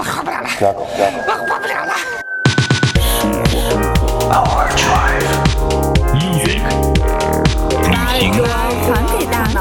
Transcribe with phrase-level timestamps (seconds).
[0.00, 0.48] 我活不了了，
[1.26, 1.92] 我活不了了。
[6.14, 6.62] Music.
[7.92, 8.40] 把耳朵
[8.86, 9.60] 传给大脑。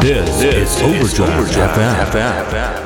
[0.00, 1.52] This is Overdrive
[2.10, 2.85] FM.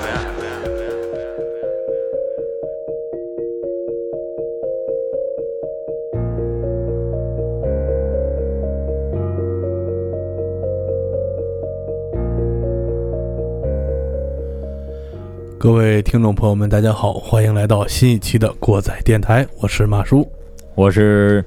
[15.61, 20.27] 各位听众朋友们，大家好，欢迎来到新一期的过载电台，我是马叔。
[20.75, 21.45] 我是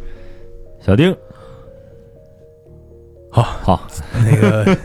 [0.79, 1.11] 小丁。
[3.31, 3.87] 好，好，
[4.23, 4.77] 那个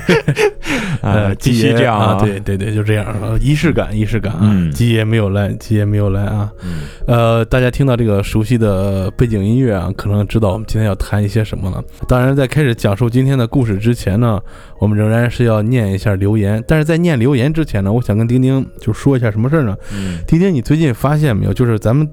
[1.02, 6.50] 呃，继续这样啊，对对对，就这样啊，仪式感，仪式感啊，嗯鸡爷没有来，鸡爷没有来啊。
[6.62, 11.82] 嗯呃，大家听到这个熟悉的背景音乐啊，可能知道我们今天要谈一些什么了。
[12.06, 14.40] 当然，在开始讲述今天的故事之前呢，
[14.78, 16.62] 我们仍然是要念一下留言。
[16.66, 19.76] 但是在念留言之前呢，我想跟丁丁就说一下什么事儿呢？
[19.92, 22.08] 嗯丁丁，你最近发现没有，就是咱们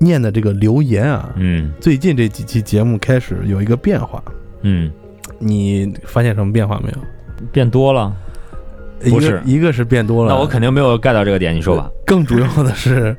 [0.00, 4.22] 念的这个留言啊，嗯最近这几期节目开始有一个变化，
[4.62, 4.90] 嗯，
[5.38, 6.98] 你发现什么变化没有？
[7.52, 8.12] 变多了，
[9.02, 9.42] 一个不是。
[9.44, 11.90] 一个是变多了，那我肯定没有 get 到这个点，你说吧。
[12.06, 13.16] 更主要的是，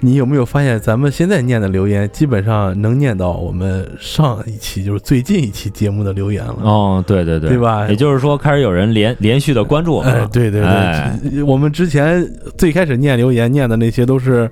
[0.00, 6.56] 你有没有发现咱们现在念的留言，基本上能念到我们上一期就是最近一期节目的留言了。
[6.62, 7.88] 哦，对对对，对吧？
[7.88, 11.18] 也就是说，开始有人连连续的关注我们对对对，哎。
[11.46, 12.26] 我们之前
[12.58, 14.50] 最开始念留言念的那些都是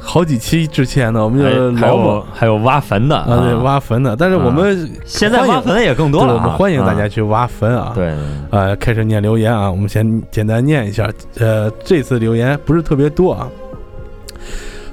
[0.00, 1.44] 好几期之前呢，我们就
[1.76, 4.16] 还还有还有挖坟的啊，对，挖坟的。
[4.16, 6.36] 但是我们现在挖坟也更多了啊。
[6.42, 7.92] 我们欢迎大家啊去挖坟啊。
[7.94, 8.14] 对，
[8.50, 11.10] 呃，开始念留言啊，我们先简单念一下。
[11.38, 13.48] 呃，这次留言不是特别多啊。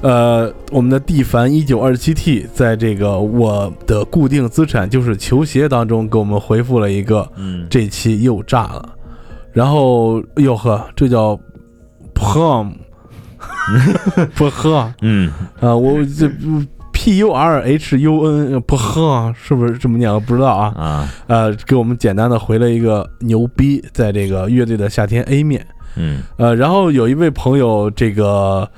[0.01, 8.89] 呃，我们的蒂凡一九二七 T 在这个我的固定资产就是球鞋当中给我们回复了一个，嗯，这期又炸了。
[9.51, 11.35] 然后，哟呵，这叫
[12.13, 12.73] prom，
[14.35, 16.29] 不喝嗯啊，我这
[16.91, 20.11] P U R H U N 不喝是不是这么念？
[20.11, 20.73] 我不知道啊。
[20.75, 25.65] 啊呃，给我们简单的回了一个牛逼，在这个乐队的夏天 A 面。
[25.95, 28.69] 嗯呃，然后有一位朋友，这个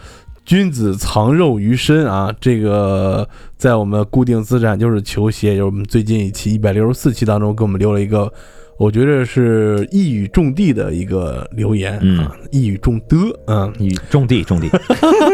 [0.45, 3.27] 君子藏肉于身啊，这个
[3.57, 8.31] 在我们固定资产就是球鞋，就是我们最近一期一百六十四期当中给我们留了一个，
[8.79, 13.17] 我觉得是一语中的的一个留言嗯啊，一语中的，
[13.47, 14.69] 嗯，你种地中地，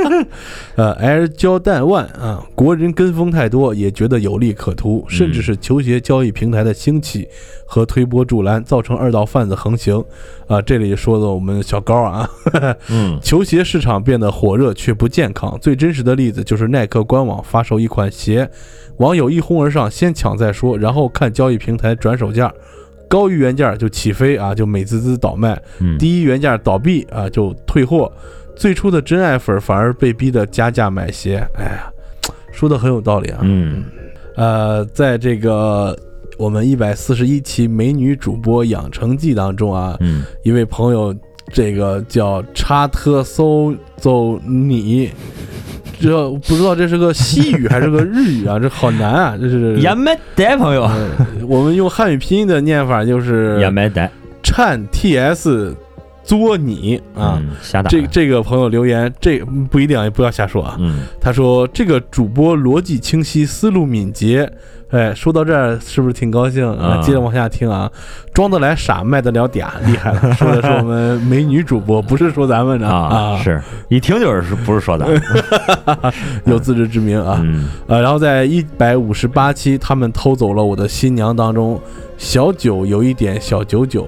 [0.75, 7.27] 呃，Air Jordan One 啊，国人跟风太多，也觉得有利可图，甚至是球鞋交易平台的兴起
[7.67, 10.03] 和推波助澜，造成二道贩子横行。
[10.47, 12.27] 啊，这里说的我们小高啊，
[12.89, 15.55] 嗯球鞋市场变得火热却不健康。
[15.61, 18.49] 最真实的例子就是耐克官网发售一款鞋，
[18.97, 22.51] 网友一哄而上，先抢再说，然后看交易平台转手价。
[23.15, 28.11] 高于原价就起飞啊，就美滋滋倒卖；嗯，低于原价倒闭啊，就退货。
[28.57, 31.89] 最初的真爱粉反而被逼的加价买鞋，哎呀，
[32.51, 33.39] 说的很有道理啊。
[33.43, 33.85] 嗯
[34.35, 35.97] 呃，在这个
[36.37, 41.15] 我们一百四十一期美女主播养成记当中啊，嗯一位朋友，
[41.53, 45.09] 这个叫叉特搜走你，
[45.99, 48.59] 这不知道这是个西语还是个日语啊？
[48.59, 49.37] 这好难啊！
[49.39, 51.09] 这是也没得朋友，呃
[51.47, 54.09] 我们用汉语拼音的念法就是也没得
[54.43, 55.75] 颤 ts
[56.23, 57.39] 作你啊。
[57.41, 59.39] 嗯瞎打这这个朋友留言，这
[59.69, 60.75] 不一定，也不要瞎说啊。
[60.79, 64.51] 嗯他说这个主播逻辑清晰，思路敏捷。
[64.91, 66.99] 哎，说到这儿是不是挺高兴啊？
[66.99, 67.91] 啊接着往下听啊，
[68.33, 70.33] 装得来傻，卖得了嗲， 厉害了。
[70.35, 75.07] 说的是我们美女主播， 不是说咱们的啊，是一听就是不是说的，
[76.45, 77.41] 有自知之明啊。
[77.43, 81.81] 嗯呃，然后在一百五十八期，他们偷走了我的新娘当中，
[82.17, 84.07] 小九有一点小九九，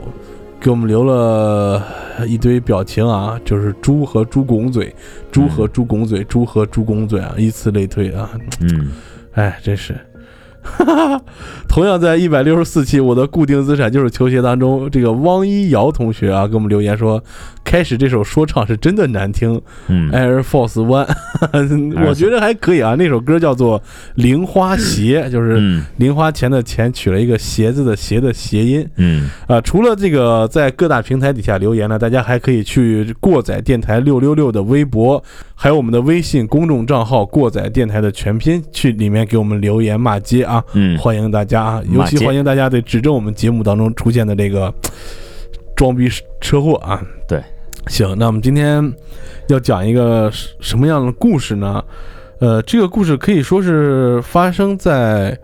[0.60, 1.84] 给我们留了
[2.28, 4.96] 一堆表情啊，就是猪和猪拱嘴，
[5.32, 8.30] 猪和猪拱嘴，猪和猪拱嘴啊，以此类推啊。
[8.62, 8.92] 嗯
[9.34, 9.96] 哎，真是。
[11.68, 17.22] 同样在一百六十四期，我的固定资产就是球鞋当中，这个汪一瑶同学啊，给我们留言说，
[17.64, 20.12] 开始这首说唱是真的难听，嗯。
[20.12, 21.08] Air Force One，
[22.08, 22.96] 我觉得还可以啊。
[22.98, 23.80] 那首歌叫做
[24.16, 28.88] 《零花鞋》，就是嗯零花钱的钱取了一个鞋子的鞋的谐音。
[28.96, 29.30] 嗯。
[29.48, 35.22] 啊、除了这个在各大平台底下留言呢，大家还可以去过载电台六六六的微博，
[35.54, 44.74] 还有我们的微信公众账号“过载电台”的全拼，去里面给我们留言骂街啊，嗯，欢迎大家啊，尤其欢迎大家对指正我们节目当中出现的这个
[45.76, 46.10] 装逼
[46.42, 47.02] 车祸啊。
[47.28, 47.42] 对，
[47.88, 48.94] 行，那我们今天
[49.48, 51.84] 要讲一个什什么样的故事呢？
[52.40, 55.36] 呃，这个故事可以说是发生在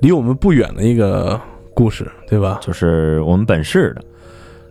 [0.00, 1.40] 离我们不远的一个
[1.72, 2.58] 故事，对吧？
[2.60, 3.94] 就是我们本市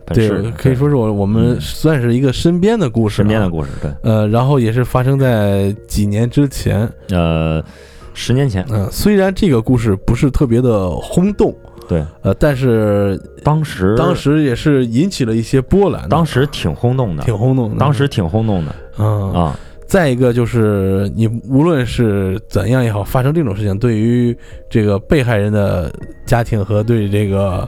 [0.06, 3.50] 的，对，可以说是我我们嗯算是一个身边的故事、身边的。
[3.50, 6.86] 故事，对，呃，然后也是发生在几年之前。
[7.10, 7.64] 呃，
[8.14, 11.56] 十年前，嗯、虽然这个故事不是特别的轰动，
[11.88, 17.78] 对，呃，但是当时当时也是引起了一些波澜，当时挺轰动的，挺轰动的。
[17.78, 18.76] 当时挺轰动的。
[18.98, 19.34] 嗯。
[19.34, 24.36] 啊，再一个就是你无论是怎样也好，发生这种事情，对于
[24.70, 25.92] 这个被害人的
[26.26, 27.68] 家庭和对这个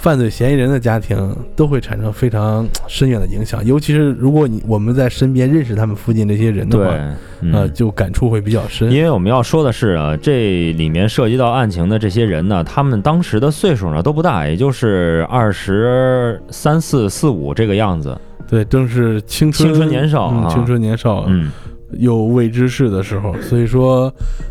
[0.00, 3.62] 犯罪嫌疑人的家庭都会产生非常深远的影响。
[3.64, 6.94] 尤其是如果你我们在身边认识他们附近这些人的话，，
[7.42, 8.90] 嗯呃，就感触会比较深。
[8.90, 18.16] 因为我们要说的是啊，这里面涉及到案情的这些人呢，他们当时的岁数呢都不大，也就是二十三四四五这个样子。
[18.48, 21.52] 对，正是青春青春年少啊嗯青春年少，嗯，
[21.92, 24.10] 有未知事的时候，所以说，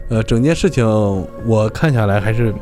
[0.10, 0.86] 呃，整件事情
[1.46, 2.54] 我看下来还是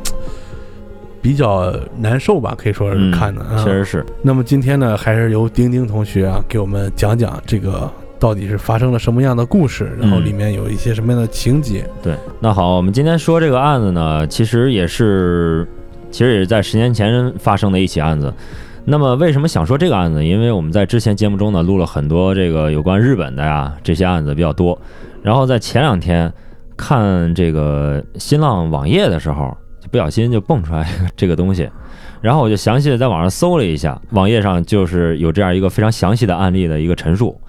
[1.22, 3.42] 比较难受吧，可以说是嗯看的。
[3.42, 4.06] 啊确实是。
[4.22, 11.88] 那么今天呢，还是由丁丁同学啊给我们讲讲这个到底是发生了什么样的故事，然后嗯里面有一些什么样的情节。
[12.02, 15.68] 对，那好，我们今天说这个案子呢，其实也是，
[16.10, 18.34] 其实也是在十年前发生的一起案子。
[18.90, 20.24] 那么为什么想说这个案子？
[20.24, 24.80] 因为我们在之前节目中呢录了很多这个有关日本的呀这些案子比较多，
[25.22, 26.32] 然后在前两天
[26.78, 31.70] 看这个新浪网页的时候，就不小心就蹦出来 这个东西，
[32.22, 37.40] 然后我就详细的在网上搜了一下，网页上就是有这样一个非常详细的案例的一个陈述。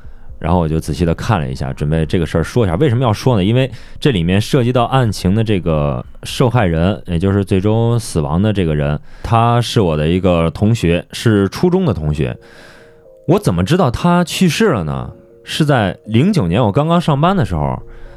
[0.41, 2.77] 然后我就仔细的看了一下，准备这个事儿说一下。
[2.77, 3.43] 为什么要说呢？
[3.43, 12.39] 因为这里面涉及到案情的这个受害人，也就是最终死亡的这个人，他是我的一个同学，是初中的同学。
[13.27, 15.11] 我怎么知道他去世了呢？
[15.43, 17.77] 是在零九年我刚刚上班的时候，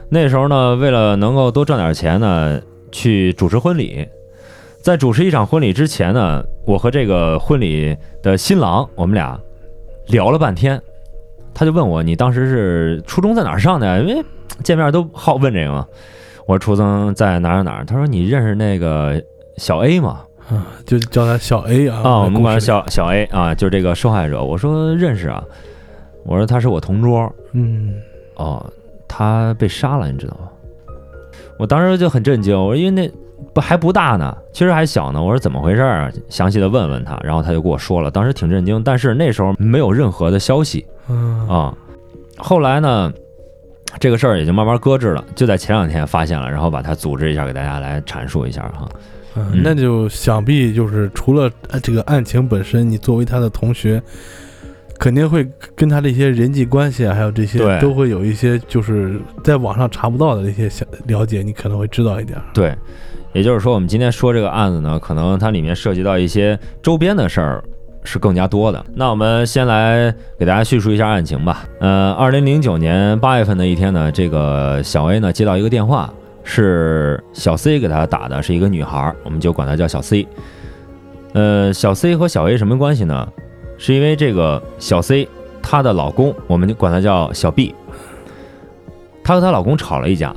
[0.10, 2.62] 那时候呢，为了能够多赚点钱呢，
[2.92, 4.08] 去主持婚礼。
[4.82, 9.40] 在主持一场婚礼之前呢，我和这个婚礼的新郎，我们俩
[10.08, 10.82] 聊了半天。
[11.54, 14.24] 他就问我：“你当时是初中在哪儿上的呀？”因为
[14.64, 15.86] 见面都好问这个嘛。
[16.48, 17.86] 我说初中在哪儿哪儿。
[17.86, 19.22] 他说：“你认识那个
[19.58, 24.44] 小 A 吗啊，就叫他小 A 啊。？”啊，我们管小小 A 啊，就是这个受害者。
[24.44, 25.44] 我说认识啊。
[26.24, 27.32] 我说他是我同桌。
[27.52, 28.02] 嗯
[28.36, 28.66] 哦，
[29.08, 30.50] 他被杀了，你知道吗？
[31.62, 33.08] 我当时就很震惊，我说因为那
[33.54, 35.22] 不还不大呢，其实还小呢。
[35.22, 36.12] 我说怎么回事儿啊？
[36.28, 40.84] 详细的问问他，然后他就跟我说了，当时挺震惊，但是那时候没有任何的消息。
[41.08, 41.78] 嗯啊。
[42.38, 43.14] 后来呢，
[44.00, 48.90] 这个事儿也就慢慢搁置了，就在前两天发现了，然后把它组织一下，给大家来阐述一下哈。
[49.36, 54.02] 嗯，那就想必就是除了呃这个案情本身，你作为他的同学，
[55.02, 55.46] 肯定会
[55.76, 62.46] 跟他这些人际关系啊，还有这些对都会有一些就是在网上查不到的这些小了解，你可能会知道一点儿。
[62.54, 62.76] 对，
[63.34, 67.64] 也就是说，我们今天说这个案子呢，可能它里面涉及到一些周边的事儿。
[68.04, 68.84] 是更加多的。
[68.96, 71.66] 那我们先来给大家叙述一下案情吧。
[71.80, 76.12] 呃，二零零九年八月份的一天呢，这个小 A 呢接到一个电话，
[76.44, 80.28] 是小 C 给他打的，是一个女孩儿，我们就管她叫小 C。
[81.34, 83.28] 呃，小 C 和小 A 什么关系呢？
[83.82, 85.28] 是因为这个小 C
[85.60, 87.74] 她的老公，我们就管她叫小 B，
[89.24, 90.32] 她和她老公吵了一架，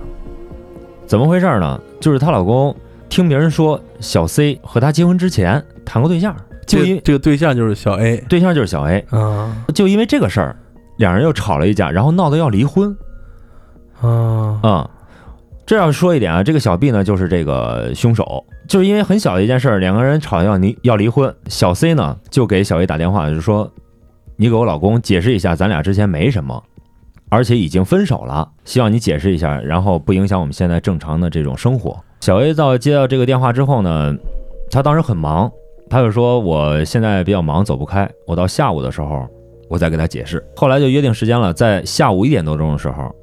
[1.06, 1.78] 怎么回事呢？
[2.00, 2.74] 就是她老公
[3.10, 6.34] 听别人说小 C 和她结婚之前谈过对象，
[6.66, 9.54] 就因这个这个对象就是小 A 对象就是小 A，啊。
[9.74, 10.56] 就因为这个事儿，
[10.96, 12.96] 两人又吵了一架，然后闹得要离婚。
[14.00, 14.58] 啊。
[14.62, 14.90] 啊、
[15.66, 23.70] 这要说一点啊，这个小 B 呢就是这个凶手，就是因为很小的一件事儿，两个人吵要离要离婚，小 C 呢就给小 A 打电话，就说
[24.36, 26.62] 你给我老公解释一下，咱俩之前没什么，
[27.30, 31.98] 而且已经分手了，希望你解释一下，然后不影响我们现在正常的这种生活。
[32.20, 34.14] 小 A 到接到这个电话之后呢，
[34.70, 35.50] 他当时很忙，
[35.88, 39.26] 他就说我现在比较忙，走不开，我到下午的时候
[39.70, 40.44] 我再给他解释。
[40.54, 43.14] 后来就约定时间了，在下午一点多钟的时候，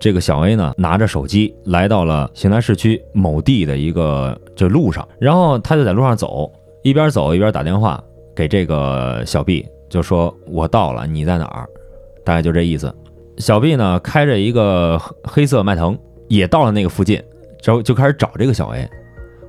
[0.00, 6.50] 这个小 A 呢拿着手机来到了邢台市区某地的一个这路上，然后他就在路上走，
[6.82, 8.02] 一边走一边打电话
[8.34, 11.68] 给这个小 B，就说我到了，你在哪儿？
[12.24, 12.94] 大概就这意思。
[13.38, 17.22] 小 B 呢开着一个黑黑色迈腾，也到了那个附近，
[17.60, 18.88] 之后就开始找这个小 A，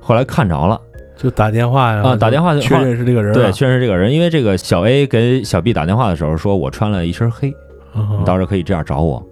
[0.00, 0.80] 后来看着了。
[1.16, 7.50] 就打电话呀啊打电话就确认是这个人对，确认是这个人，因为这个小 A 给小 B 打电话的时候说，我穿了一身黑，
[7.92, 9.22] 啊你到时候可以这样找我。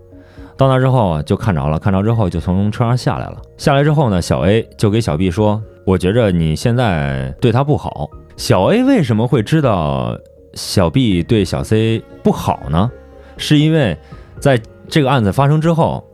[0.58, 3.40] 到那之后啊，就看着了，看着之后就从车上下来了。
[3.56, 10.18] 下来之后呢，小 A 就给小 B 说：“我觉着你现在对他不好。”小 A 为什么会知道
[10.54, 12.90] 小 B 对小 C 不好呢？
[13.36, 13.96] 是因为
[14.40, 16.04] 在这个案子发生之后，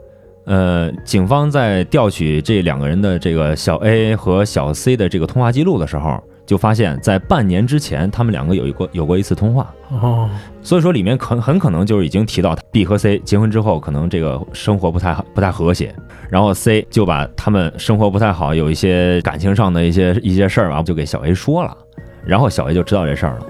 [0.44, 9.72] 呃，警方在调取这两个人的这个小 A 和小 C 的这个通话记录的时候，就发现，在半年之前，他们两个有一过有过一次通话。
[9.90, 10.28] 哦，
[10.62, 15.94] 所以说里面可很可能就是已经提到 B 和 C 结婚之后，可能这个生活不太好，不太和谐。
[16.28, 21.76] 然后 C 就把他们生活不太好，有一些感情上的一些一些事儿吧，就给小 A 说了。
[22.24, 23.46] 然后小 A 就知道这事儿了。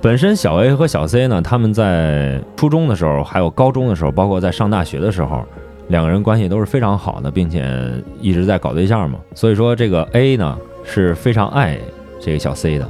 [0.00, 5.44] 本身小 A 和小 C 呢，他们在初中的时候，还有高中的时候，包括在上大学的时候，
[5.88, 9.18] 两个人关系都是非常好的，并且一直在搞对象嘛。
[9.34, 11.78] 所以说这个 A 呢是非常爱
[12.20, 12.88] 这个小 C 的。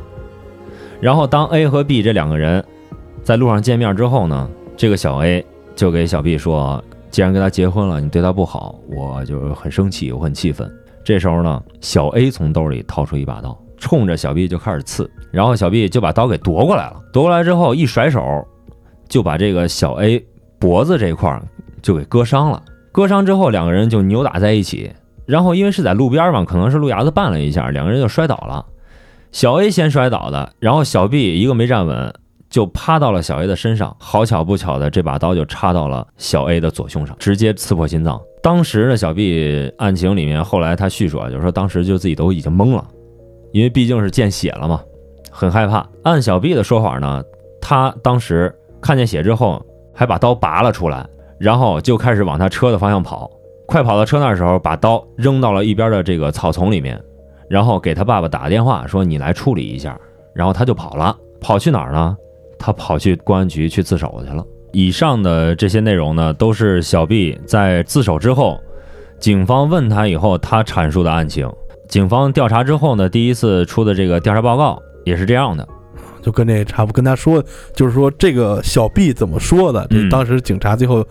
[1.00, 2.64] 然后当 A 和 B 这两个人
[3.22, 5.44] 在路上见面之后呢，这个小 A
[5.76, 10.68] 就给小 B 说：“既然跟他结婚了，你对他不好，我就很生气，我很气愤。”
[11.04, 16.96] 这时候呢，小 A 从兜里掏出一把刀，冲着小 B 就开始刺，然后小 B 就把刀给夺过来了。
[17.12, 18.46] 夺过来之后，一甩手
[19.08, 20.22] 就把这个小 A
[20.58, 21.40] 脖子这块
[21.80, 22.62] 就给割伤了。
[22.90, 24.90] 割伤之后，两个人就扭打在一起。
[25.24, 28.66] 然后因为是在路边嘛，可能是路牙子绊了一下，两个人就摔倒了。
[29.30, 32.12] 小 A 先摔倒的，然后小 B 一个没站稳，
[32.48, 33.94] 就趴到了小 A 的身上。
[34.00, 38.20] 好巧不巧的，这把刀就插到了小 A 的左胸上，直接刺破心脏。
[38.42, 42.86] 当时的小 B 案情里面，后来他叙述啊，就是说当时就自己都已经懵了，
[43.52, 44.80] 因为毕竟是见血了嘛，
[45.30, 45.86] 很害怕。
[46.04, 47.22] 按小 B 的说法呢，
[47.60, 49.62] 他当时看见血之后，
[49.94, 51.06] 还把刀拔了出来，
[51.38, 53.30] 然后就开始往他车的方向跑。
[53.66, 56.98] 快跑到车那的时候，把刀扔到了一边的这个草丛里面。
[57.48, 59.98] 然后给他爸爸打个电话，说你来处理一下，
[60.34, 62.16] 然后他就跑了，跑去哪儿呢？
[62.58, 64.44] 他跑去公安局去自首去了。
[64.72, 68.60] 以上的这些内容呢，都是小 B 在自首之后，
[69.18, 71.50] 警方问他以后，他阐述的案情。
[71.88, 75.66] 警方调查之后呢，第一次出的这个调查报告也是这样的，
[76.20, 77.42] 就跟这差不多，跟他说，
[77.74, 79.86] 就是说这个小 B 怎么说的？
[79.88, 81.02] 这嗯当时警察最后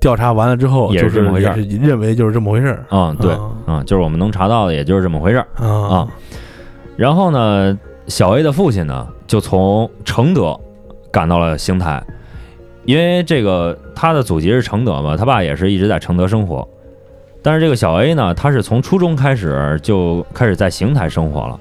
[0.00, 2.84] 调查完了之后，也就是这么回事儿也是认为就是这么回事儿。
[2.90, 5.46] 嗯，对，啊嗯，就是我们能查到的，也就是这么回事儿。
[5.56, 6.08] 啊啊
[6.96, 7.78] 然后呢，
[8.08, 10.58] 小 A 的父亲呢，就从承德
[11.10, 12.04] 赶到了邢台，
[12.84, 16.66] 因为这个他的祖籍是承德嘛，他爸也是一直在承德生活。
[17.40, 21.58] 但是这个小 A 呢，他是从初中开始就开始在邢台生活了，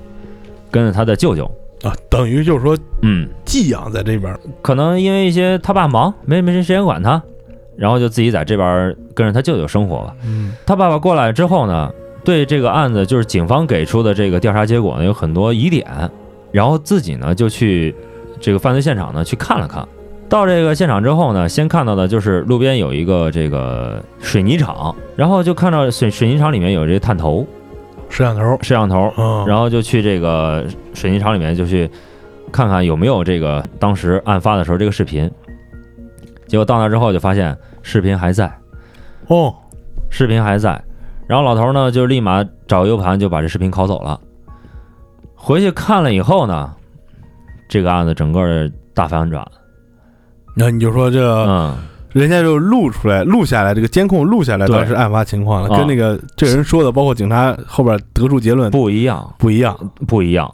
[0.71, 1.45] 跟着他的舅舅。
[1.83, 4.39] 啊，等于就是说嗯，寄养在这边儿。
[4.63, 7.21] 可能因为一些他爸忙，没没时间管他，
[7.77, 10.15] 然后就自己在这边跟着他舅舅生活了。
[10.25, 11.89] 嗯他爸爸过来之后呢，
[12.23, 15.87] 对这个案子就是警方给出的这个调查结果呢有很多疑点，
[16.51, 17.95] 然后自己呢就去
[18.39, 19.87] 这个犯罪现场呢去看了看。
[20.29, 27.47] 到这个现场之后呢，先看到的就是路边有一个这个水泥厂，然后就看到水水泥厂里面有这个探头
[28.09, 28.57] 摄像头。
[28.61, 31.89] 摄像头，嗯，然后就去这个水泥厂里面就去
[32.51, 35.31] 看看有没有这个当时案发的时候这个视频。
[36.47, 38.51] 结果到那之后就发现视频还在，
[39.27, 39.53] 哦，
[40.09, 40.81] 视频还在，
[41.27, 44.19] 然后老头呢就立马找 U 盘就把这视频拷走了。
[45.35, 46.73] 回去看了以后呢，
[47.69, 49.45] 这个案子整个大反转，
[50.55, 51.75] 那你就说这嗯，
[52.11, 54.75] 人家就录出来、录下来，这个监控录下来对。
[54.75, 58.71] 当时案发情况了，啊跟那个这人说的，包括警察后边得出结论。
[58.71, 59.77] 不一样，不一样。
[60.07, 60.53] 不一样，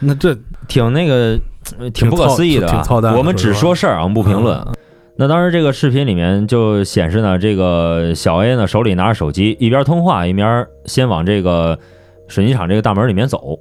[0.00, 0.36] 那这
[0.68, 1.38] 挺那个，
[1.78, 4.58] 呃挺不可思议的啊，挺操蛋的我们只说事儿啊，我们不评论。
[4.58, 4.74] 嗯
[5.16, 11.78] 那当时这个视频里面就显示呢，这个小 A 呢手里拿着手机，一边通话一边先往这个
[12.26, 13.60] 水泥厂这个大门里面走，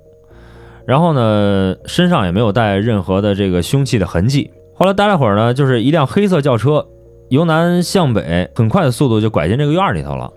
[0.86, 4.50] 然后呢身上也没有带任何的这个凶器的痕迹。
[4.74, 6.88] 后来待了会儿呢，就是一辆黑色轿车
[7.30, 10.34] 由南向北，很快的速度就拐进这个院里头了。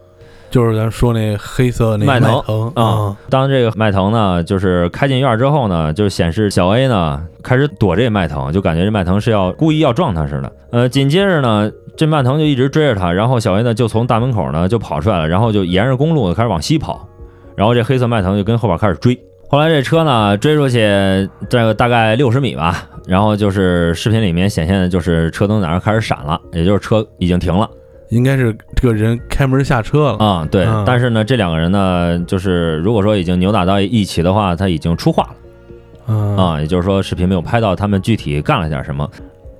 [0.56, 10.50] 就是咱说那黑色那迈腾腾啊，当这个迈腾呢，就是开进院儿之后呢，就显示小 A 呢开始躲这迈腾，就感觉这迈腾是要故意要撞他似的。
[10.70, 17.06] 呃，紧接着呢，这迈腾就一直追着他，然后小 A 呢就从大门口呢就跑出来了，然后就沿着公路开始往西跑，
[17.54, 19.14] 然后这黑色迈腾就跟后边开始追。
[19.50, 20.78] 后来这车呢追出去
[21.50, 27.68] 这个大概六十米吧，然后就是视频里面显现的就是车灯在那开始闪了，也就是车已经停了。
[28.10, 30.24] 应该是这个人开门下车了。
[30.24, 35.30] 啊、对，嗯但是呢，这两个人呢，就是如果说已经扭打到一起的话，他已经出话了
[36.08, 39.10] 嗯啊、也就是说视频没有拍到他们具体干了点什么。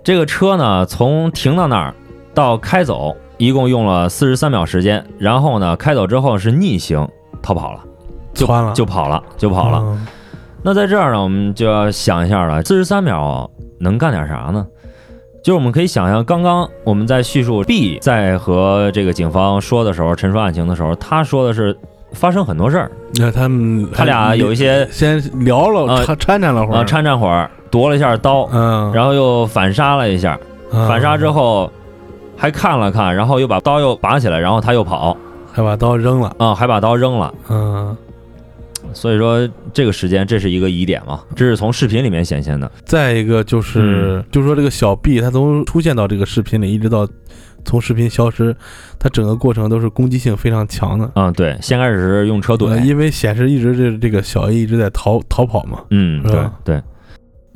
[0.05, 1.95] 这个车呢，从停到那儿
[2.35, 7.09] 到开走，一共用了四十三秒时间，然后呢，开走之后是逆行
[7.43, 7.81] 逃跑了，
[8.33, 9.81] 就窜了就跑了，就跑了。
[9.83, 10.07] 嗯
[10.63, 13.49] 那在这儿呢，我们就要想一下了，四十三秒
[13.79, 14.67] 能干点啥呢？
[15.47, 21.79] 就是我们可以想象，刚刚我们在叙述 B 在和这个警方说的时候，陈述案情的时候，他说的是
[22.11, 22.91] 发生很多事儿。
[23.15, 30.37] 那他们他俩有一些先聊了，他掺掺掺了会啊，儿，掺掺会儿，夺了一下刀，嗯，然后又反杀了一下，
[30.73, 30.89] 嗯。
[30.89, 31.71] 反杀之后，
[32.37, 35.17] 还看了看，然后又把刀又拔起来，然后他又跑。
[35.53, 37.33] 还把刀扔了，啊，还把刀扔了。
[37.51, 37.97] 嗯。
[38.93, 42.71] 所以说这个时间这是一个疑点嘛，这是从视频里面显现的。
[42.85, 47.09] 再一个就是，就说这个小 B，他从出现到这个视频里，一直到
[47.65, 48.55] 从视频消失，
[48.99, 51.11] 他整个过程都是攻击性非常强的。
[51.15, 55.81] 嗯，对，先开始是用车呃怼，因为显示一直这这个小 A 一直在逃逃跑嘛。
[55.91, 56.83] 嗯，对对，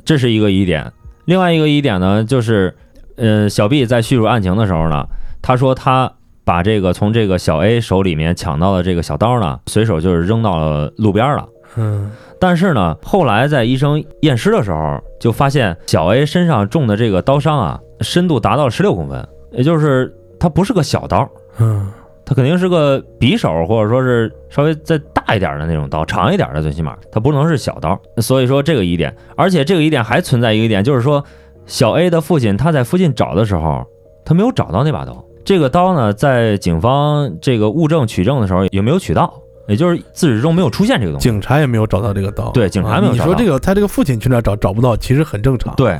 [0.03, 0.91] 这是一个疑点。
[1.25, 2.75] 另外一个疑点呢，就是
[3.15, 5.05] 呃，小 B 在叙述案情的时候呢，
[5.41, 6.11] 他说他
[6.51, 11.47] 把这个从这个小 A 手里面抢到的这个小刀呢，随手就是扔到了路边了。
[11.77, 21.25] 嗯但是呢，后来在医生验尸的时候，就发现小 A 身上中的这个刀伤啊，深度达到了十六公分，也就是它不是个小刀，
[21.59, 21.89] 嗯
[22.25, 27.97] 它肯定是个匕首，或者说是稍微再大一点的那种刀，长一点的，最起码它不能是小刀。
[28.17, 31.23] 所以说这个疑点，而且这个疑点还存在一个疑点，就是说
[31.65, 33.85] 小 A 的父亲他在附近找的时候，
[34.25, 35.23] 他没有找到那把刀。
[35.51, 39.33] 这个刀呢，在警方这个物证取证的时候也没有取到，
[39.67, 41.27] 也就是自始至终没有出现这个东西。
[41.27, 42.49] 警察也没有找到这个刀。
[42.51, 45.99] 对警察没有啊你说这个他这个父亲去那儿找找不到，其实很正常。，对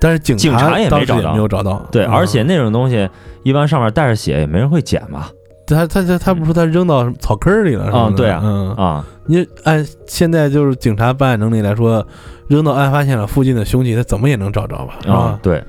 [0.00, 1.86] 但是警警察也没找到没有找到。
[1.92, 3.06] 对，嗯而且那种东西
[3.42, 5.30] 一般上面带着血，也没人会捡吧？
[5.66, 7.84] 他他他他不说他扔到草坑里了？
[7.84, 12.02] 什么的啊对啊嗯啊，你按现在就是警察办案能力来说，
[12.48, 14.94] 扔到案发现场附近的凶器，他怎么也能找着吧？
[15.06, 15.38] 啊吧，？
[15.42, 15.62] 对。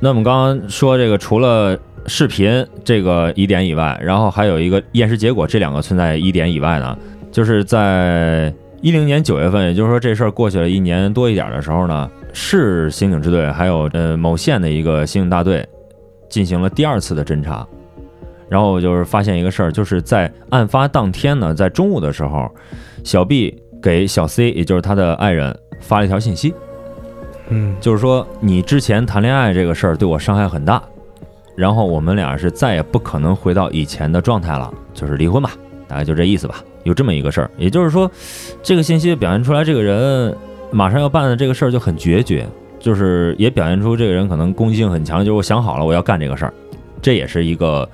[0.00, 1.76] 那我们刚刚说这个，除了
[2.08, 6.96] 视频这个疑点以外，然后还有一个验尸结果，这两个存在疑点以外呢，
[7.30, 15.66] 就是在一零年九月份，也就是说这事儿过去了一年多一点的时候呢，市刑警支队还有呃某县的一个刑警大队
[16.28, 17.66] 进行了第二次的侦查，
[18.48, 22.50] 然后就是发现一个事儿，就是在案发当天呢，在中午的时候，
[23.02, 26.54] 小 B 给小 C，也就是他的爱人发了一条信息，
[27.48, 30.82] 嗯就是说你之前谈恋爱这个事儿对我伤害很大，
[31.58, 35.50] 然后我们俩是再也不可能回到以前的状态了，就是离婚吧，
[35.88, 36.62] 大概就这意思吧。
[36.84, 38.08] 有这么一个事儿，也就是说，
[38.62, 40.32] 这个信息表现出来，这个人
[40.70, 46.54] 马上要办的这个事儿就很决绝，就是也表现出这个人可能攻击性很强，就是我想好了我要干这个事儿，
[47.02, 47.86] 这也是一个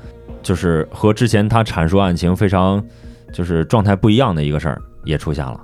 [0.42, 2.84] 就是和之前他阐述案情非常
[3.32, 5.58] 就是状态不一样的一个事儿也出现了。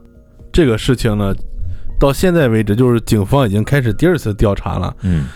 [0.51, 1.35] 这个事情呢，
[2.01, 5.27] 到现在为止，就是警方已经开始第二次调查了，嗯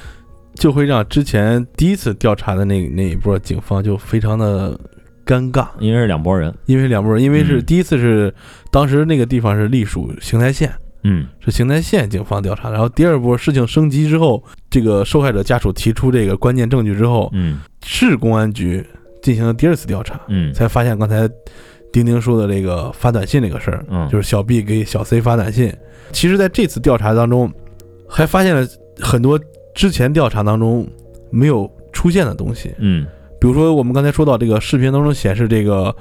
[0.54, 4.78] 就会让之前第一次调查的那那一波警方就非常的
[5.26, 7.64] 尴尬，因为是两拨人，因为两拨人，因为是嗯。
[7.64, 8.32] 第一次是
[8.70, 10.72] 当时那个地方是隶属邢台县。
[11.02, 11.26] 嗯。
[11.40, 17.60] 是邢台县警方调查，然后第二波事情升级之后，这个受害者家属提出这个关键证据之后，嗯。
[17.84, 18.84] 市公安局
[19.22, 20.52] 进行了第二次调查，嗯。
[20.52, 21.28] 才发现刚才
[21.92, 25.72] 丁丁说的这个发短信这个事儿，嗯，就是小 B 给小 C 发短信。
[26.10, 27.52] 其实，在这次调查当中，
[28.08, 28.66] 还发现了
[29.00, 29.38] 很多
[29.74, 30.86] 之前调查当中
[31.30, 33.06] 没有出现的东西，嗯。
[33.40, 35.94] 比如说我们刚才说到这个视频当中显示，这个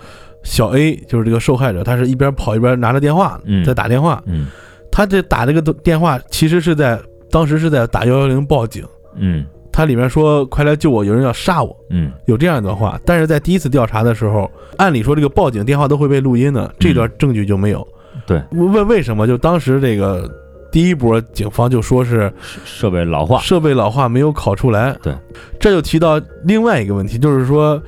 [0.44, 3.66] 小 A 就是这个受害者，他是一边跑一边拿着电话嗯。
[3.66, 4.48] 在打电话，嗯。
[4.92, 6.98] 他这打这个电话其实是在
[7.30, 9.46] 当时是在打幺幺零报警，嗯。
[9.72, 12.12] 他里面说快来救我，有人要杀我，嗯。
[12.28, 13.00] 有这样一段话。
[13.04, 17.80] 但是在第一次调查的时候，按理说这个报警电话都会被录音的，这段证据就没有。
[17.82, 19.28] 嗯对，问为什么？
[19.28, 20.32] 就当时这个
[20.74, 22.30] 第一波警方就说是
[22.66, 24.94] 设备老化，设备老化没有考出来。
[25.02, 25.16] 对，
[25.58, 27.82] 这就提到另外一个问题，就是说。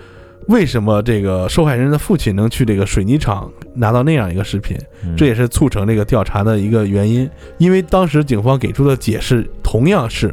[0.48, 4.78] 为什么这个受害人的父亲能去这个水泥厂拿到那样一个视频？
[5.04, 10.32] 嗯这也是促成这个调查的一个原因，因为当时警方给出的解释同样是，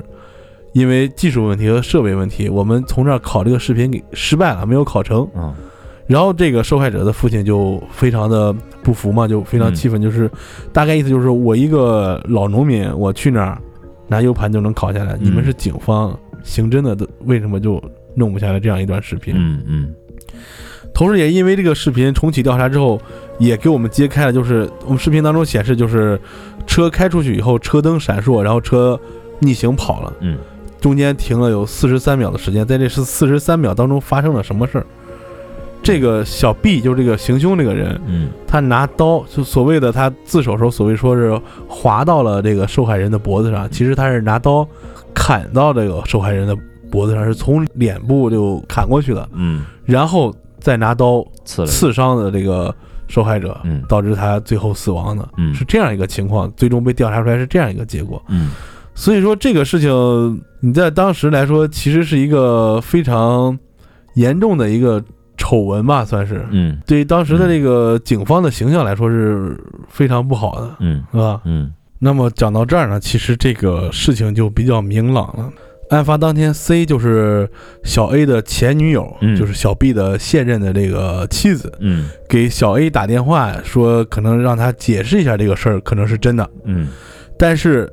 [0.74, 5.26] 因为技术问题和设备问题，我们从这儿考这个视频给失败了，没有考成。
[5.34, 5.54] 嗯
[6.06, 10.30] 然后这个受害者的父亲就非常的不服嘛，就非常气愤，就是
[10.72, 13.58] 大概意思就是我一个老农民，我去哪儿
[14.08, 17.82] 拿 U 盘就能拷下来，你们是警方刑侦的，为什么就
[18.14, 19.34] 弄不下来这样一段视频？
[19.36, 19.94] 嗯嗯
[20.92, 23.00] 同时，也因为这个视频重启调查之后，
[23.38, 26.20] 也给我们揭开了，就是我们视频当中显示，就是
[26.66, 29.00] 车开出去以后，车灯闪烁，然后车
[29.38, 30.36] 逆行跑了，嗯
[30.80, 34.86] 中间停了有四十三秒的时间，在这是四十三秒当中发生了什么事儿？
[35.82, 38.30] 这个小 B 就是这个行凶这个人，嗯。
[38.46, 44.66] 他拿刀，就所谓的他自首时候所谓说是划到了这个受害人的脖子上，其实他是拿刀
[45.14, 46.56] 砍到这个受害人的
[46.90, 52.74] 脖子上，是从脸部就砍过去的，嗯，然后再拿刀刺，刺伤的这个
[53.08, 53.82] 受害者，嗯。
[53.88, 55.54] 导致他最后死亡的，嗯。
[55.54, 58.22] 是这样一个情况，最终被调查出来是这样一个结果。
[58.28, 58.50] 嗯。
[58.94, 63.58] 所以说这个事情你在当时来说，其实是一个非常
[64.14, 65.02] 严重的一个
[65.42, 66.46] 丑闻吧，算是。
[66.52, 66.78] 嗯。
[66.86, 71.02] 对于当时的这个警方的形象来说是非常不好的，嗯。
[71.10, 71.40] 是吧？
[71.44, 71.72] 嗯。
[71.98, 75.50] 那么讲到这儿呢，其实这个事情就比较明朗了。
[75.90, 77.50] 案发当天，C 就是
[77.82, 79.36] 小 A 的前女友，嗯。
[79.36, 82.08] 就是小 B 的现任的这个妻子，嗯。
[82.28, 86.48] 给小 A 打电话说，可能让他解释一下这个事儿，可能是真的。
[86.64, 86.86] 嗯。
[87.36, 87.90] 但是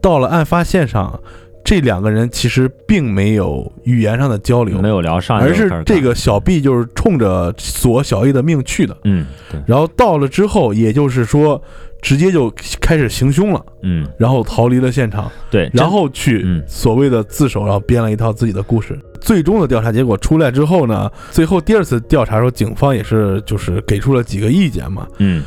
[0.00, 1.20] 到了案发现场，
[1.66, 8.96] 这两个人其实并没有语言上的交流没，有聊上而是这个小 B 就是冲着索小 A 的命去的。
[9.02, 11.60] 嗯对然后到了之后，也就是说，
[12.00, 12.48] 直接就
[12.80, 18.96] 开始行凶了，嗯然后逃离了现场，对，然后去嗯所谓的自首，然后编了一套自己的故事。
[19.20, 25.04] 最终的调查结果出来之后呢，最后第二次调查的时候，警方也是就是给出了几个意见嘛。
[25.18, 25.42] 嗯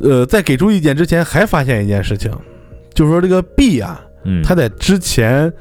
[0.00, 2.30] 呃，在给出意见之前，还发现一件事情，
[2.94, 5.52] 就是说这个 B 啊，嗯，他在之前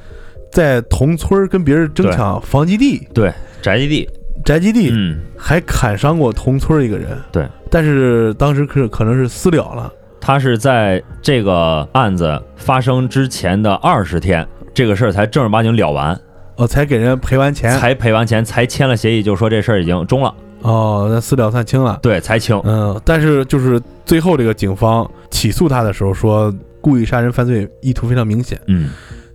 [0.52, 4.10] 在同村跟别人争抢房基地、对宅基地，
[4.43, 5.20] 宅基地，嗯。
[5.39, 7.10] 还砍伤过同村一个人。
[7.32, 9.93] 对，但是当时可可能是私了了。
[10.20, 16.20] 他是在这个案子发生之前的二十天，这个事儿才正儿八经了完，
[16.56, 22.00] 哦，才给人赔完钱，才赔完钱，才签了协议，就说这事儿已经终了，哦，那私了算清了。
[22.02, 22.60] 对，才清。
[22.65, 26.52] 嗯，但是就是最后这个警方起诉他的时候说，
[26.88, 28.58] 故意杀人犯罪意图非常明显。
[28.67, 28.91] 嗯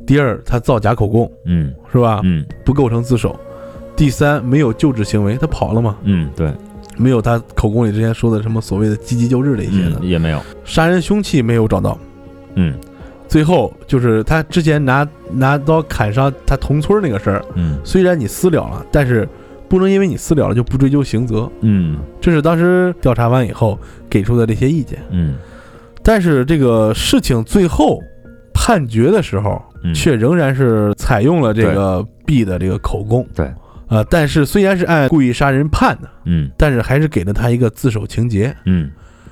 [0.06, 2.22] 第二，他造假口供嗯是吧？
[2.24, 3.38] 嗯不构成自首。
[3.94, 5.98] 第三，没有救治行为，他跑了嘛？
[6.04, 6.50] 嗯，对，
[6.96, 9.98] 没有他口供里之前说的什么所谓的积极救治这些的。
[10.00, 11.98] 嗯也没有，杀人凶器没有找到。
[12.54, 12.74] 嗯
[13.28, 19.28] 最后就是他之前拿拿刀砍伤他同村那个事儿，嗯虽然你私了了，但是
[19.68, 21.48] 不能因为你私了了就不追究刑责。
[21.60, 24.98] 嗯这是当时调查完以后给出的这些意见。
[25.10, 25.34] 嗯
[26.04, 28.00] 但是这个事情最后
[28.52, 33.26] 判决的时候，嗯，却仍然是采用了这个 B 的这个口供。
[33.34, 33.50] 对，
[33.88, 36.50] 呃，但是虽然是按故意杀人判的，嗯。
[36.56, 38.54] 但是还是给了他一个自首情节。
[38.64, 38.90] 嗯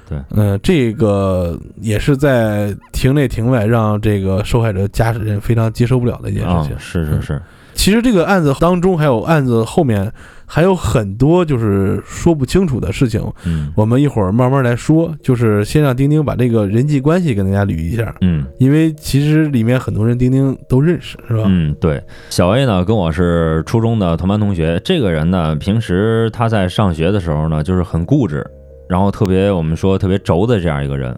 [0.09, 0.19] 对。
[0.31, 7.43] 嗯、这个也是在庭内庭外让这个受害者家人非常接受不了的一件啊事情。，是是是，
[7.75, 10.13] 其实这个案子当中，还有案子后面
[10.53, 15.15] 还有很多就是说不清楚的事情，嗯我们一会儿慢慢来说。
[15.23, 21.45] 就是先让丁丁把这个人际关系跟大家捋一下，嗯因为其实里面很多人丁丁都认识，是吧？
[21.47, 28.45] 嗯，对，小 A 呢跟我是初中的同班同学，这个人呢平时他在上学的时候呢就是很固执，
[28.89, 31.17] 然后特别我们说特别轴的这样一个人，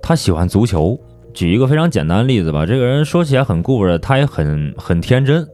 [0.00, 0.96] 他喜欢足球。
[1.32, 5.44] 举一个非常简单的例子吧，这个人说起来很固执，他也很很天真，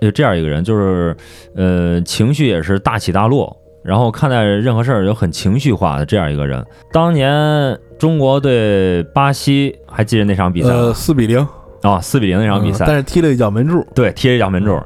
[0.00, 1.16] 就这样一个人，就是
[1.54, 6.64] 呃情绪也是大起大落，然后看待任何事儿就很情绪化的这样一个人。
[6.92, 10.92] 当年中国对巴西，还记得那场比赛呃，吗？
[10.92, 11.46] 四比零
[11.82, 13.86] 啊，四比零那场比赛，嗯但是踢了一脚门柱。
[13.94, 14.78] 对，踢了一脚门柱。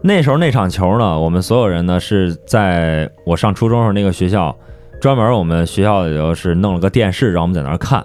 [0.00, 4.56] 那时候那场球呢，我们所有人呢是在我上初中时候那个学校，
[5.00, 8.04] 专门我们学校里头是弄了个电视，让我们在那儿看。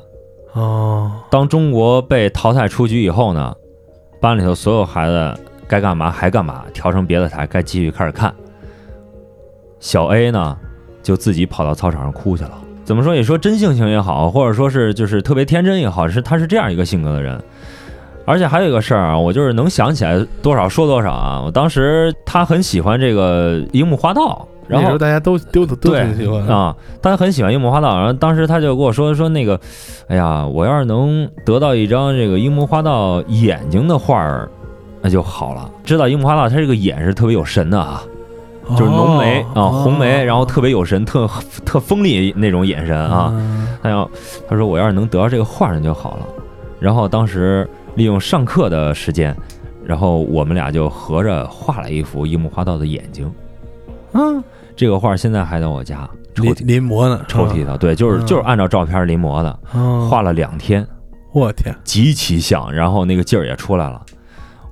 [0.54, 3.56] 哦，当中国被淘汰出局以后呢，
[4.20, 5.40] 班里头所有孩子
[5.74, 8.32] 该干嘛还干嘛，调成别的台，该继续开始看。
[9.80, 10.56] 小 A 呢，
[11.02, 12.52] 就自己跑到操场上哭去了。
[12.86, 13.16] 怎么说？
[13.16, 17.42] 你说真性情也好，或者说是就是特别天真也好，是他是这样一个性格的人。
[18.26, 21.42] 而且还有一个事儿啊，我就是能想起来多少说多少啊。
[21.44, 26.56] 我当时他很喜欢这个樱木花道，然后大家都都都对挺喜欢的。
[26.56, 29.60] 啊，他很喜欢樱木花道，然后当时他就跟我说说那个，
[30.08, 34.48] 哎呀，我要是能得到一张这个樱木花道眼睛的画儿，
[35.04, 35.70] 那就好了。
[35.84, 38.02] 知道樱木花道他这个眼是特别有神的啊，
[38.72, 41.30] 就是浓眉啊、哦红眉，然后特别有神，特
[41.66, 43.30] 特锋利那种眼神啊。
[43.34, 44.10] 嗯他要
[44.48, 46.26] 他说我要是能得到这个画儿，那就好了。
[46.80, 49.36] 然后当时利用上课的时间，
[49.84, 53.30] 然后我们俩就合着画了一幅樱木花道的眼睛。
[54.14, 54.42] 嗯，
[54.74, 60.88] 这个画儿现在还在我家抽临摹呢，抽屉的，对，就是嗯就是按照照片临摹的，嗯画了两天，
[61.34, 64.02] 我天，极其像，然后那个劲儿也出来了。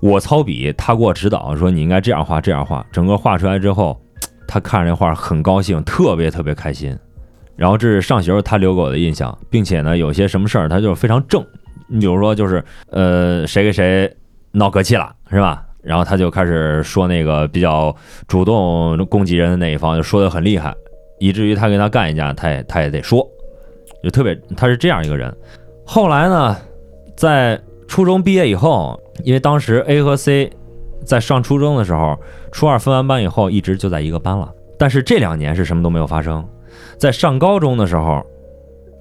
[0.02, 2.86] 我操笔，他给我指导说你应该这样画，这样画。
[2.92, 4.00] 整个画出来之后，
[4.48, 6.98] 他看着这画很高兴，特别特别开心。
[7.56, 11.46] 然后这是上学时候他留给我的印象，并且呢，有些什么事儿他就是非常正。
[11.88, 14.12] 你比如说，就是呃，谁跟谁
[14.52, 15.64] 闹隔气了，是吧？
[15.84, 17.96] 然后他就开始说那个比较
[18.28, 20.74] 主动攻击人的那一方，就说的很厉害，
[21.20, 23.28] 以至于他跟他干一架，他也他也得说，
[24.04, 25.36] 就特别他是这样一个人。
[25.84, 26.56] 后来呢，
[27.18, 30.52] 在初中毕业以后，因为当时 A 和 C
[31.06, 32.17] 在上初中的时候，
[32.52, 34.52] 初二分完班以后，一直就在一个班了。
[34.78, 36.43] 但是这两年是什么都没有发生，
[36.97, 38.26] 在上高中的时候，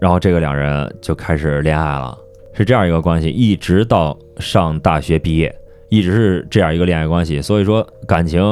[0.00, 2.16] 然后这个两人就开始恋爱了，
[2.52, 5.54] 是这样一个关系，一直到上大学毕业，
[5.88, 8.42] 一直是这样一个恋爱关系，所以说感情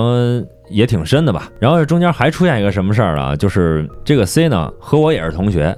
[0.71, 1.51] 也挺深的吧。
[1.59, 3.37] 然后这中间还出现一个什么事儿啊？
[3.37, 5.77] 就是这个 C 呢和我也是同学，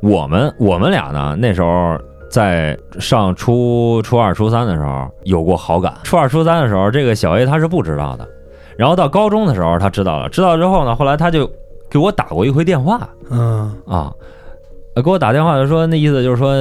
[0.00, 1.98] 我们我们俩呢那时候
[2.34, 5.94] 在上初初二、初三的时候有过好感。
[6.02, 8.28] 初二、初三的时候，这个小 A 他是不知道的，
[8.76, 11.48] 然后到高中的时候他知道了，知道之后呢，后来他就
[11.88, 14.12] 给我打过一回电话嗯啊，
[14.96, 16.56] 呃给我打电话就说那意思就是说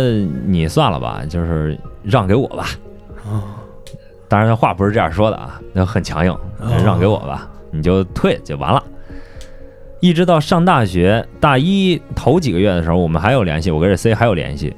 [0.46, 2.66] 你算了吧，就是让给我吧。
[3.26, 3.58] 啊
[4.28, 6.38] 当然他话不是这样说的啊，那很强硬，
[6.86, 8.84] 让给我吧，你就退就完了。
[10.02, 14.72] 一直到上大学大一头几个月的时候，我们还有联系，我跟这 C 还有联系。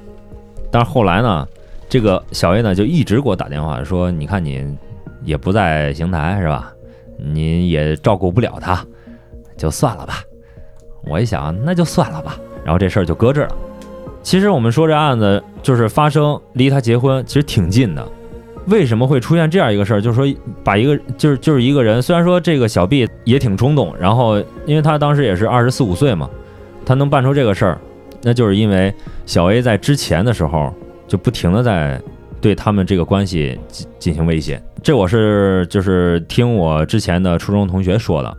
[0.75, 1.47] 但是后来呢，
[1.87, 4.77] 这个小 A 呢就一直给我打电话说，你看你
[5.23, 6.69] 也不在邢台是吧？
[7.17, 8.85] 你也照顾不了他，
[9.55, 10.15] 就算了吧。
[11.05, 12.35] 我一想，那就算了吧，
[12.65, 13.55] 然后这事儿就搁置了。
[14.21, 18.05] 其实我们说这案子就是发生离他结婚其实挺近的，
[18.67, 20.01] 为什么会出现这样一个事儿？
[20.01, 26.29] 就是说把一个就是就是一个人，虽然说这个小 B 也挺冲动，然后因为他当时也是二十四五岁嘛，
[26.85, 27.79] 他能办出这个事儿，
[28.25, 28.91] 那就是因为
[29.27, 30.73] 小 A 在之前的时候
[31.07, 32.01] 就不停的在
[32.41, 34.59] 对他们这个关系进进行威胁。
[34.81, 38.37] 这我是就是听我之前的初中同学说的，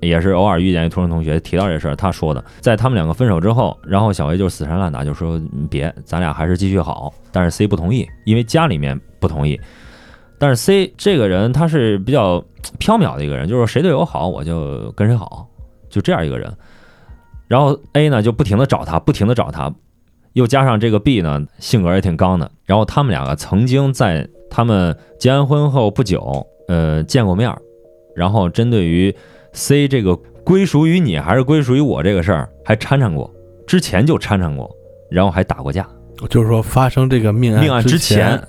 [0.00, 7.12] 也是偶尔遇见一初中同学提到这事儿，他说的，在他们两个分手之后，然后小 A 就死缠烂打，就说别，咱俩还是继续好。
[7.32, 9.60] 但是 C 不同意，因为家里面不同意。
[10.38, 12.38] 但是 C 这个人他是比较
[12.78, 15.48] 缥缈的一个人，就是谁对我好我就跟谁好，
[15.90, 16.52] 就这样一个人。
[17.48, 19.72] 然后 A 呢就不停的找他，不停的找他，
[20.32, 27.60] 又加上这个 B 呢性格也挺刚的，然后他们两个曾经在他们结完婚后不久，呃见过面儿，
[28.14, 29.14] 然后针对于
[29.52, 33.32] C 这个归属于你还是归属于我这个事儿还掺掺过，
[33.66, 34.70] 之前就掺掺过，
[35.10, 35.88] 然后还打过架。
[36.30, 38.48] 就是说发生这个命案命案之前前，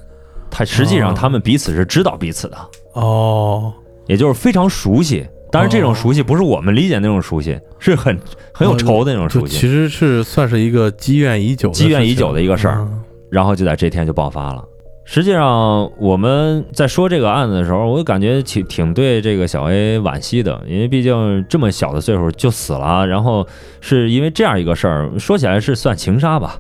[0.50, 2.58] 他实际上哦他们彼此是知道彼此的，
[2.94, 3.74] 哦，
[4.06, 5.28] 也就是非常熟悉。
[5.52, 8.18] 当然，这种哦熟悉不是我们理解那种熟悉，是很
[8.54, 9.58] 很有仇的那种熟悉。
[9.58, 14.64] 其实是算是一个积怨已久的积怨已久的一个事儿嗯然后就在这天就爆发了。
[15.04, 23.48] 实际上，我们在说这个案子的时候，我感觉挺挺对这个小 A 惋惜的，因为毕竟这么小的岁数就死了，然后
[23.80, 26.60] 是因为这样一个事儿，说起来是算情杀吧。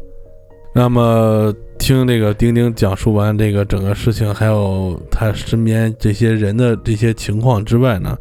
[0.74, 8.18] 那么听这个丁丁讲述完这个整个事情，还有他身边这些人的这些情况之外呢，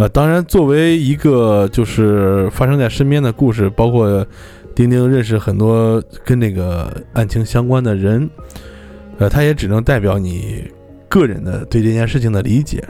[0.00, 4.26] 呃，当然作为一个就是发生在身边的故事，包括
[4.74, 8.26] 丁丁认识很多跟那个案情相关的人，
[9.18, 10.64] 呃，他也只能代表你
[11.06, 12.82] 个人的对这件事情的理解，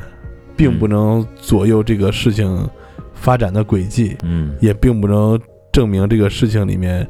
[0.56, 2.64] 并不能左右这个事情
[3.12, 4.16] 发展的轨迹。
[4.22, 4.54] 嗯。
[4.60, 5.36] 也并不能
[5.72, 7.04] 证明这个事情里面，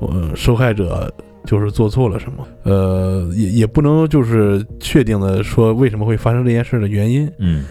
[0.00, 1.10] 呃，受害者
[1.46, 7.64] 就是做错了什么，呃，也也不能就是确定的说为什么会发生这件事的原因，嗯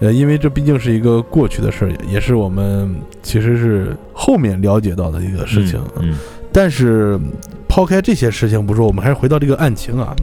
[0.00, 5.80] 呃，因为这毕竟是一个过去的事儿，也是我们其实是后面了解到的一个事情。
[6.00, 6.14] 嗯
[6.50, 7.20] 但是
[7.68, 10.16] 抛开这些事情不说，我们还是回到这个案情啊。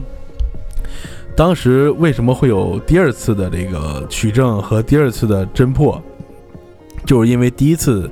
[1.36, 6.02] 当时为什么会有第二次的这个取证和第二次的侦破，
[7.04, 8.10] 就是因为第一次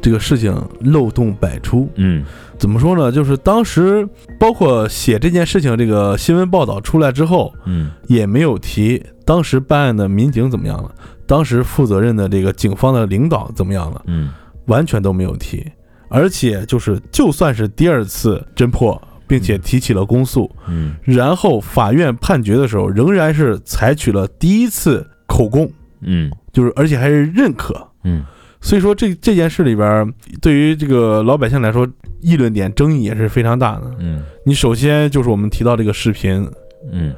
[0.00, 1.90] 这个事情漏洞百出。
[1.96, 2.24] 嗯
[2.60, 3.10] 怎么说呢？
[3.10, 4.06] 就是当时
[4.38, 10.94] 包括写这件事情这个新闻报道出来之后，嗯也没有提当时办案的民警怎么样了，
[11.26, 14.30] 当时负责任的这个警方的领导怎么样了，嗯
[14.66, 15.66] 完全都没有提。
[16.10, 27.88] 而且就是就算是第二次侦破，并且提起了公诉，嗯然后法院判决的时候，仍然是采取了第一次口供，嗯就是而且还是认可。
[28.04, 28.22] 嗯
[28.60, 31.88] 所以说这这件事里边，对于这个老百姓来说，
[32.20, 33.90] 议论点争议也是非常大的。
[33.98, 36.46] 嗯你首先就是我们提到这个视频，
[36.92, 37.14] 嗯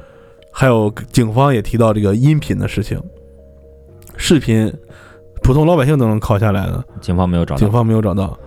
[0.51, 3.01] 还有警方也提到这个音频的事情。
[4.15, 4.71] 视频，
[5.41, 7.59] 普通老百姓都能拷下来的，警方没有找到。
[7.59, 8.39] 警方没有找到。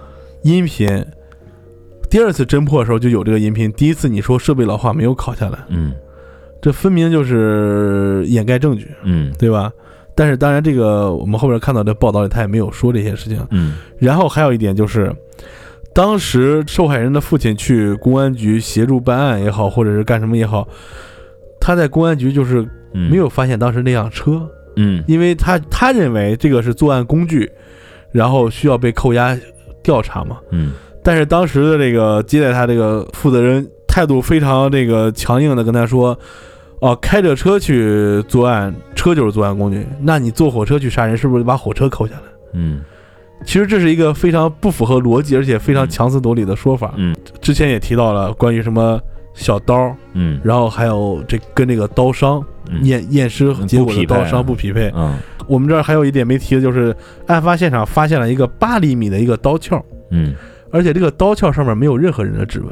[0.43, 1.05] 音频，
[2.09, 5.93] 第二次侦破的时候就有这个音频，第一次你说设备老化没有拷下来，嗯
[6.63, 9.71] 这分明就是掩盖证据，嗯对吧？
[10.17, 13.47] 但是当然，这个我们后边看到的报道里他也没有说这些事情。
[13.51, 15.15] 嗯然后还有一点就是，
[15.93, 20.67] 当时受害人的父亲去公安局协助办案也好，或者是干什么也好，
[21.61, 27.51] 他在公安局就是嗯，没有发现当时那辆车，嗯因为他他认为这个是作案工具，
[28.11, 29.39] 然后需要被扣押
[29.83, 30.39] 调查嘛。
[30.51, 36.19] 嗯但是当时的这个接待他这个负责人态度非常这个强硬的跟他说
[36.81, 38.75] ：“哦，开着车去作案，
[39.07, 42.23] 车就是作案工具，那你坐火车去杀人，是不是把火车扣下来？”
[42.55, 42.81] 嗯。
[43.45, 46.95] 其实这是一个非常不符合逻辑，而且非常强词夺理的说法。
[46.97, 47.14] 嗯。
[47.40, 48.99] 之前也提到了关于什么
[49.35, 50.40] 小刀，嗯。
[50.42, 52.83] 然后还有这跟这个刀伤嗯。
[52.83, 54.90] 验验尸结果的刀伤不匹配。
[54.97, 55.16] 嗯。
[55.47, 60.35] 我们这儿还有一点没提的就是，案发现场发现了一个八厘米的一个刀鞘，嗯。
[60.73, 62.69] 而且这个刀鞘上面没有任何人的指纹。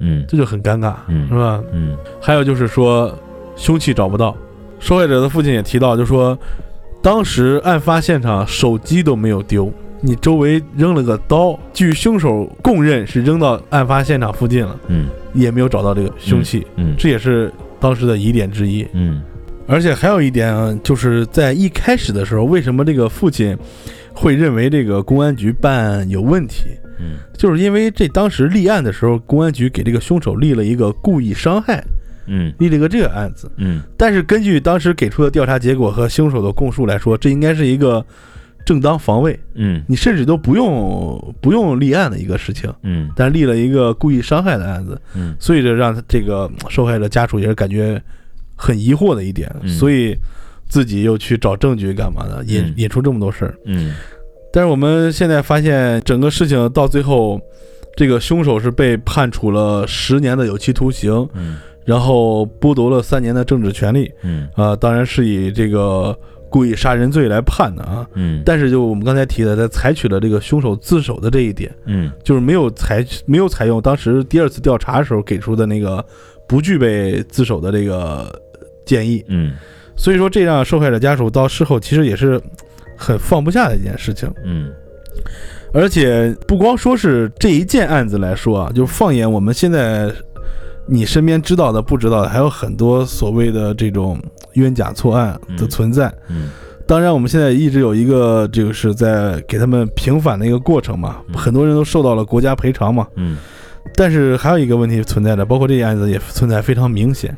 [0.00, 0.24] 嗯。
[0.28, 1.26] 这就很尴尬，嗯。
[1.28, 1.62] 是吧？
[1.72, 1.96] 嗯。
[2.20, 3.18] 还有就是说
[3.56, 4.36] 凶器找不到，
[4.84, 6.38] 受害者的父亲也提到，就说
[7.02, 18.86] 当时案发现场手机都没有丢，你周围扔了个刀，据凶手供认是扔到案发现场附近了，嗯也没有找到这个凶器，嗯这也是当时的疑点之一。
[18.92, 19.22] 嗯
[19.66, 23.56] 而且还有一点啊，就是在一开始的时候，为什么这个父亲
[24.12, 26.64] 会认为这个公安局办案有问题？
[27.00, 31.82] 嗯就是因为这当时立案的时候，公安局给这个凶手立了一个故意伤害，
[32.26, 32.52] 嗯。
[32.58, 33.50] 立了一个这个案子。
[33.56, 33.82] 嗯。
[33.96, 38.04] 但是根据当时给出的调查结果和凶手的供述来说，这应该是一个
[38.64, 39.82] 正当防卫，嗯。
[39.86, 43.10] 你甚至都不用不用立案的一个事情，嗯。
[43.14, 45.36] 但立了一个故意伤害的案子，嗯。
[45.38, 48.00] 所以这让他这个受害者家属也是感觉
[48.56, 49.68] 很疑惑的一点，嗯。
[49.68, 50.16] 所以
[50.68, 52.74] 自己又去找证据干嘛的，引嗯。
[52.76, 53.54] 引出这么多事儿。
[53.64, 53.94] 嗯。
[54.52, 57.40] 但是我们现在发现，整个事情到最后，
[57.96, 64.10] 这个凶手是被判处了十年的有期徒刑，嗯然后剥夺了三年的政治权利。
[64.22, 66.16] 嗯啊，当然是以这个
[66.48, 68.06] 故意杀人罪来判的啊。
[68.14, 76.04] 嗯但是就我们刚才提的，他采取了这个凶手自首的这一点，嗯就是没有采没有采用当时第二次调查的时候给出的那个
[76.46, 78.30] 不具备自首的这个
[78.84, 79.52] 建议，嗯
[79.96, 82.40] 所以说这让受害者家属到事后其实也是
[82.96, 84.32] 很放不下的一件事情。
[84.44, 84.72] 嗯
[85.72, 90.08] 而且不光说是这一件案子来说啊，就放眼我们现在
[90.86, 94.20] 你身边知道的、不知道的，还有很多所谓的这种
[94.54, 96.12] 冤假错案的存在。
[96.28, 96.50] 嗯
[96.86, 101.34] 当然，我们现在一直有一个就是在给他们平反的一个过程嘛，嗯。
[101.34, 103.08] 很多人都受到了国家赔偿嘛。
[103.16, 103.38] 嗯。
[103.96, 107.34] 但是还有一个问题存在的，包括这个案子也存在非常明显，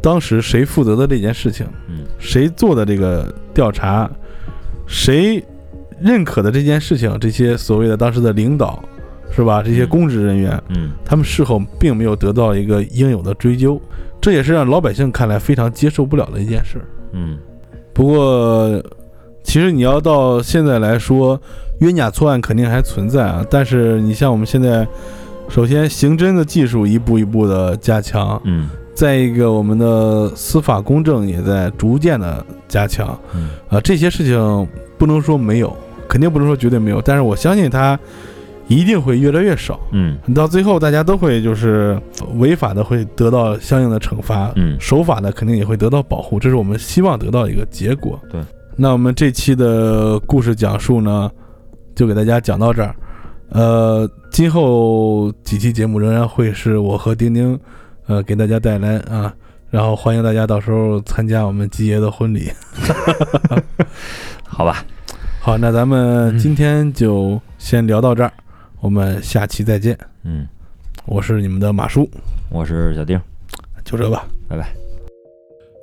[0.00, 2.04] 当时谁负责的这件事情，嗯。
[2.20, 4.08] 谁做的这个调查，
[4.86, 5.44] 谁
[6.00, 8.80] 认可的这件事情，这些所谓的当时的领导，
[9.30, 9.62] 是吧？
[9.62, 13.80] 这些嗯公职人员，嗯他们事后并没有得到一个应有的追究，
[14.20, 16.80] 这也是让老百姓看来非常接受不了的一件事。
[17.12, 17.38] 嗯
[17.92, 18.82] 不过，
[19.42, 21.40] 其实你要到现在来说，
[21.80, 23.44] 冤假错案肯定还存在啊。
[23.48, 24.86] 但是你像我们现在，
[25.48, 33.18] 首先刑侦的技术一步一步的加强，嗯再一个我们的司法公正也在逐渐的加强。
[33.34, 35.74] 嗯啊，这些事情不能说没有，
[36.08, 37.98] 肯定不能说绝对没有，但是我相信它
[38.68, 39.78] 一定会越来越少。
[39.92, 42.00] 嗯到最后，大家都会就是
[42.34, 48.20] 违法的会得到相应的惩罚，嗯守法的肯定也会得到保护，这是我们希望得到一个结果。
[48.30, 48.40] 对，
[48.76, 51.30] 那我们这期的故事讲述呢，
[51.94, 52.94] 就给大家讲到这儿。
[53.50, 57.58] 呃，今后几期节目仍然会是我和丁丁，
[58.06, 59.32] 呃，给大家带来啊，
[59.70, 62.50] 然后欢迎大家到时候参加我们吉爷的婚礼。
[64.44, 64.84] 好吧，
[65.40, 68.32] 好，那咱们今天就先聊到这儿，
[68.86, 69.98] 我们下期再见。
[70.22, 70.46] 嗯，
[71.06, 72.08] 我是你们的马叔，
[72.48, 73.20] 我是小丁，
[73.84, 74.28] 就这吧。
[74.46, 74.72] 拜拜。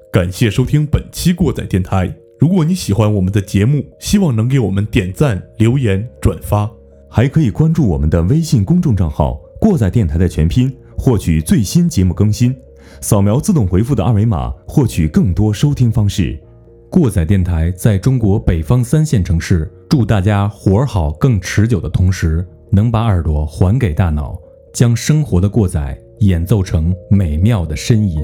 [0.10, 2.16] 感谢收听本期过载电台。
[2.40, 6.72] 如果你喜欢我们的节目，希望能给我们点赞、留言、转发。
[7.10, 12.56] 还可以关注我们的微信公众账号“过载电台”的全拼，获取最新节目更新。
[13.02, 16.42] 扫描自动回复的二维码，获取更多收听方式。
[16.90, 24.36] 过载电台在中国北方三线城市，祝大家活儿好更持久的同时，能把耳朵还给大脑，
[24.74, 28.20] 将生活的过载演奏成美妙的呻吟。